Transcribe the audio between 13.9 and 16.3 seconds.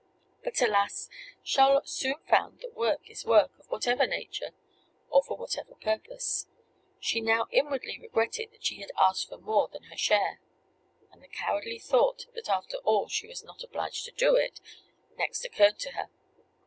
to do it next occurred to her.